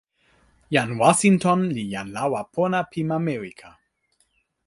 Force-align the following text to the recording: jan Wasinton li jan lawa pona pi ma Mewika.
jan 0.73 0.89
Wasinton 1.01 1.59
li 1.75 1.83
jan 1.93 2.07
lawa 2.15 2.41
pona 2.53 2.79
pi 2.91 2.99
ma 3.09 3.17
Mewika. 3.25 3.69